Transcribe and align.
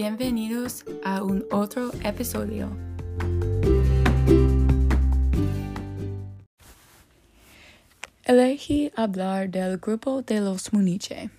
bienvenidos 0.00 0.84
a 1.02 1.24
un 1.24 1.44
otro 1.50 1.90
episodio. 2.04 2.70
Elegí 8.22 8.92
hablar 8.94 9.50
del 9.50 9.78
grupo 9.78 10.22
de 10.22 10.40
los 10.40 10.72
Muniche. 10.72 11.30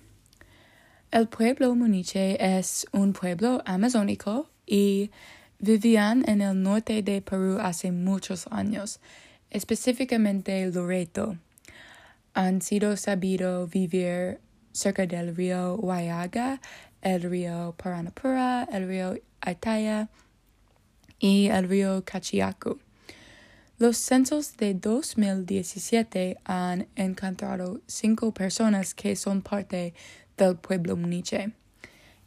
El 1.10 1.28
pueblo 1.28 1.74
Muniche 1.74 2.36
es 2.58 2.86
un 2.92 3.14
pueblo 3.14 3.62
amazónico 3.64 4.50
y 4.66 5.10
vivían 5.58 6.28
en 6.28 6.42
el 6.42 6.62
norte 6.62 7.02
de 7.02 7.22
Perú 7.22 7.56
hace 7.62 7.92
muchos 7.92 8.46
años, 8.50 9.00
específicamente 9.48 10.70
Loreto. 10.70 11.38
Han 12.34 12.60
sido 12.60 12.98
sabido 12.98 13.68
vivir 13.68 14.38
cerca 14.72 15.06
del 15.06 15.34
río 15.34 15.76
Huallaga, 15.76 16.60
el 17.02 17.22
río 17.22 17.74
Paranapura, 17.76 18.68
el 18.72 18.88
río 18.88 19.14
Aitaya 19.40 20.08
y 21.18 21.48
el 21.48 21.68
río 21.68 22.04
Cachiaco. 22.04 22.78
Los 23.78 23.96
censos 23.96 24.56
de 24.58 24.74
2017 24.74 26.38
han 26.44 26.86
encontrado 26.96 27.80
cinco 27.86 28.32
personas 28.34 28.94
que 28.94 29.16
son 29.16 29.40
parte 29.40 29.94
del 30.36 30.56
pueblo 30.56 30.96
muniche 30.96 31.52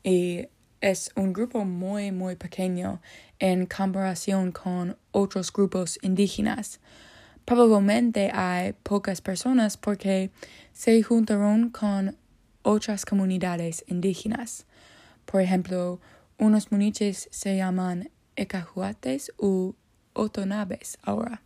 y 0.03 0.47
es 0.81 1.11
un 1.15 1.31
grupo 1.31 1.63
muy 1.63 2.11
muy 2.11 2.35
pequeño 2.35 3.01
en 3.39 3.67
comparación 3.67 4.51
con 4.51 4.97
otros 5.11 5.53
grupos 5.53 5.99
indígenas. 6.01 6.79
Probablemente 7.45 8.31
hay 8.33 8.73
pocas 8.73 9.21
personas 9.21 9.77
porque 9.77 10.31
se 10.71 11.03
juntaron 11.03 11.69
con 11.69 12.17
otras 12.63 13.05
comunidades 13.05 13.83
indígenas. 13.87 14.65
Por 15.25 15.41
ejemplo, 15.41 15.99
unos 16.37 16.71
muniches 16.71 17.27
se 17.31 17.55
llaman 17.55 18.09
ecajuates 18.35 19.31
u 19.37 19.75
otonabes 20.13 20.97
ahora. 21.03 21.41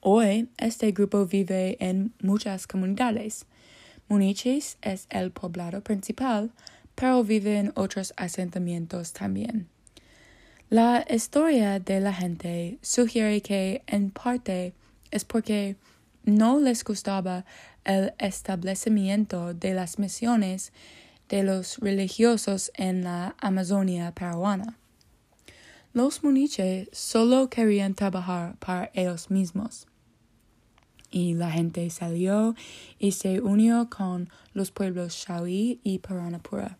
Hoy 0.00 0.48
este 0.56 0.92
grupo 0.92 1.26
vive 1.26 1.76
en 1.80 2.12
muchas 2.20 2.66
comunidades. 2.66 3.46
Muniches 4.08 4.76
es 4.82 5.06
el 5.10 5.30
poblado 5.30 5.80
principal, 5.80 6.50
pero 6.94 7.22
vive 7.22 7.58
en 7.58 7.72
otros 7.76 8.12
asentamientos 8.16 9.12
también. 9.12 9.68
La 10.70 11.04
historia 11.08 11.78
de 11.78 12.00
la 12.00 12.12
gente 12.12 12.78
sugiere 12.80 13.42
que 13.42 13.82
en 13.86 14.10
parte 14.10 14.72
es 15.10 15.24
porque 15.24 15.76
no 16.24 16.60
les 16.60 16.84
gustaba 16.84 17.44
el 17.84 18.14
establecimiento 18.18 19.54
de 19.54 19.74
las 19.74 19.98
misiones 19.98 20.72
de 21.28 21.42
los 21.42 21.78
religiosos 21.78 22.70
en 22.74 23.04
la 23.04 23.34
Amazonia 23.40 24.12
peruana. 24.12 24.76
Los 25.94 26.24
muniches 26.24 26.88
solo 26.92 27.50
querían 27.50 27.94
trabajar 27.94 28.56
para 28.58 28.90
ellos 28.94 29.30
mismos. 29.30 29.86
Y 31.10 31.34
la 31.34 31.50
gente 31.50 31.88
salió 31.90 32.54
y 32.98 33.12
se 33.12 33.40
unió 33.40 33.90
con 33.90 34.30
los 34.54 34.70
pueblos 34.70 35.14
Shawi 35.14 35.80
y 35.82 35.98
Paranapura. 35.98 36.78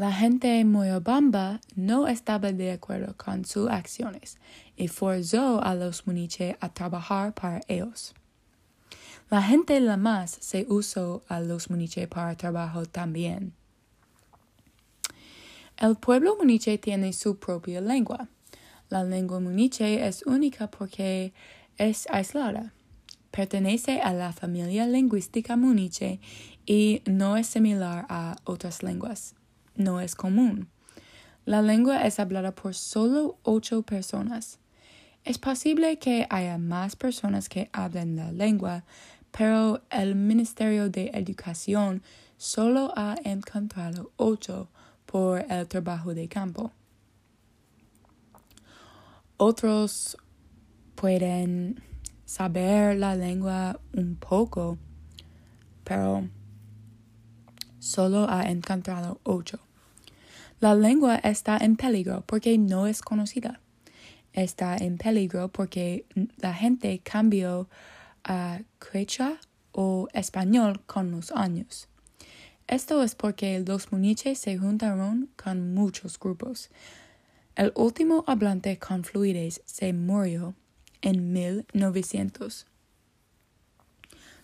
La 0.00 0.14
gente 0.14 0.64
Moyobamba 0.64 1.60
no 1.76 2.08
estaba 2.08 2.52
de 2.52 2.72
acuerdo 2.72 3.14
con 3.18 3.44
sus 3.44 3.68
acciones 3.68 4.38
y 4.74 4.88
forzó 4.88 5.62
a 5.62 5.74
los 5.74 6.06
muniche 6.06 6.56
a 6.60 6.72
trabajar 6.72 7.34
para 7.34 7.60
ellos. 7.68 8.14
La 9.28 9.42
gente 9.42 9.78
Lamas 9.78 10.38
se 10.40 10.64
usó 10.70 11.22
a 11.28 11.40
los 11.40 11.68
muniche 11.68 12.08
para 12.08 12.34
trabajo 12.34 12.86
también. 12.86 13.52
El 15.76 15.96
pueblo 15.96 16.34
muniche 16.34 16.78
tiene 16.78 17.12
su 17.12 17.38
propia 17.38 17.82
lengua. 17.82 18.26
La 18.88 19.04
lengua 19.04 19.38
muniche 19.38 20.06
es 20.08 20.22
única 20.22 20.70
porque 20.70 21.34
es 21.76 22.08
aislada. 22.10 22.72
Pertenece 23.30 24.00
a 24.00 24.14
la 24.14 24.32
familia 24.32 24.86
lingüística 24.86 25.56
muniche 25.56 26.20
y 26.64 27.02
no 27.04 27.36
es 27.36 27.48
similar 27.48 28.06
a 28.08 28.36
otras 28.44 28.82
lenguas. 28.82 29.34
No 29.76 30.00
es 30.00 30.14
común. 30.14 30.68
La 31.44 31.62
lengua 31.62 32.06
es 32.06 32.20
hablada 32.20 32.54
por 32.54 32.74
solo 32.74 33.38
ocho 33.42 33.82
personas. 33.82 34.58
Es 35.24 35.38
posible 35.38 35.98
que 35.98 36.26
haya 36.30 36.58
más 36.58 36.96
personas 36.96 37.48
que 37.48 37.70
hablen 37.72 38.16
la 38.16 38.32
lengua, 38.32 38.84
pero 39.30 39.82
el 39.90 40.14
Ministerio 40.14 40.90
de 40.90 41.10
Educación 41.14 42.02
solo 42.36 42.92
ha 42.96 43.16
encontrado 43.24 44.12
ocho 44.16 44.68
por 45.06 45.40
el 45.50 45.66
trabajo 45.68 46.14
de 46.14 46.28
campo. 46.28 46.72
Otros 49.36 50.16
pueden 50.94 51.82
saber 52.24 52.96
la 52.96 53.16
lengua 53.16 53.80
un 53.94 54.16
poco, 54.16 54.78
pero 55.84 56.28
solo 57.90 58.30
ha 58.30 58.48
encontrado 58.48 59.20
ocho. 59.24 59.58
La 60.60 60.74
lengua 60.74 61.16
está 61.16 61.56
en 61.56 61.76
peligro 61.76 62.22
porque 62.26 62.56
no 62.56 62.86
es 62.86 63.02
conocida. 63.02 63.60
Está 64.32 64.76
en 64.76 64.96
peligro 64.96 65.48
porque 65.48 66.06
la 66.36 66.54
gente 66.54 67.00
cambió 67.02 67.68
a 68.22 68.60
quechua 68.78 69.38
o 69.72 70.08
español 70.12 70.80
con 70.86 71.10
los 71.10 71.32
años. 71.32 71.88
Esto 72.68 73.02
es 73.02 73.16
porque 73.16 73.58
los 73.66 73.90
muniches 73.90 74.38
se 74.38 74.56
juntaron 74.56 75.28
con 75.36 75.74
muchos 75.74 76.18
grupos. 76.20 76.70
El 77.56 77.72
último 77.74 78.22
hablante 78.28 78.78
con 78.78 79.02
fluidez 79.02 79.62
se 79.64 79.92
murió 79.92 80.54
en 81.02 81.32
1900. 81.32 82.66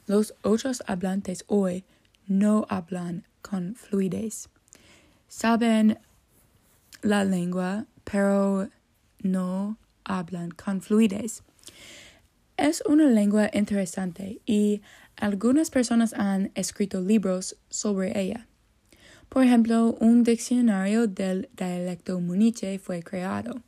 Los 0.07 0.35
otros 0.43 0.83
hablantes 0.87 1.45
hoy 1.47 1.85
no 2.27 2.67
hablan 2.69 3.27
con 3.49 3.75
fluidez. 3.75 4.49
Saben 5.29 5.99
la 7.03 7.25
lengua, 7.25 7.87
pero 8.05 8.69
no 9.23 9.79
hablan 10.05 10.51
con 10.51 10.81
fluidez. 10.81 11.43
Es 12.57 12.83
una 12.87 13.07
lengua 13.07 13.51
interesante 13.53 14.41
y 14.47 14.81
algunas 15.17 15.71
personas 15.71 16.15
han 16.15 16.51
escrito 16.55 17.01
libros 17.01 17.57
sobre 17.69 18.19
ella. 18.19 18.47
Por 19.29 19.45
ejemplo, 19.45 19.97
un 20.01 20.23
diccionario 20.23 21.07
del 21.07 21.49
dialecto 21.57 22.19
muniche 22.21 22.79
fue 22.79 23.03
creado. 23.03 23.63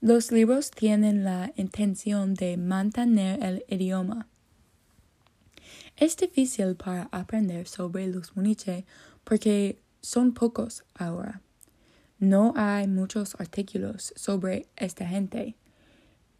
Los 0.00 0.32
libros 0.32 0.70
tienen 0.70 1.22
la 1.22 1.52
intención 1.56 2.34
de 2.34 2.56
mantener 2.56 3.42
el 3.44 3.64
idioma. 3.68 4.26
Es 6.02 6.16
difícil 6.16 6.74
para 6.74 7.08
aprender 7.12 7.68
sobre 7.68 8.08
los 8.08 8.34
muniche 8.34 8.84
porque 9.22 9.80
son 10.00 10.34
pocos 10.34 10.82
ahora. 10.94 11.42
No 12.18 12.54
hay 12.56 12.88
muchos 12.88 13.36
artículos 13.38 14.12
sobre 14.16 14.66
esta 14.74 15.06
gente 15.06 15.54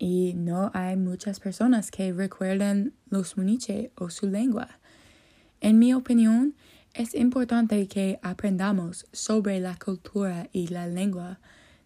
y 0.01 0.35
no 0.35 0.73
hay 0.75 0.97
muchas 0.97 1.39
personas 1.39 1.93
que 1.93 2.13
recuerden 2.13 2.93
los 3.09 3.37
muniche 3.37 3.93
o 3.95 4.11
su 4.11 4.27
lengua. 4.27 4.81
En 5.61 5.79
mi 5.79 5.95
opinión, 5.95 6.57
es 6.93 7.15
importante 7.15 7.87
que 7.87 8.19
aprendamos 8.21 9.07
sobre 9.13 9.61
la 9.61 9.77
cultura 9.77 10.49
y 10.51 10.67
la 10.67 10.89
lengua 10.89 11.39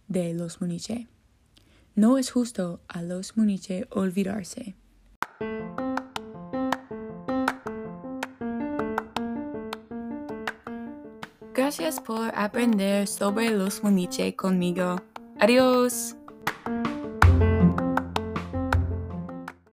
de 0.08 0.32
los 0.32 0.62
muniche. 0.62 1.08
No 1.94 2.16
es 2.16 2.30
justo 2.30 2.80
a 2.88 3.02
los 3.02 3.36
muniche 3.36 3.86
olvidarse. 3.90 4.76
Gracias 11.56 12.00
por 12.00 12.32
aprender 12.34 13.08
sobre 13.08 13.48
los 13.48 13.82
muniche 13.82 14.36
conmigo. 14.36 14.96
Adiós. 15.40 16.14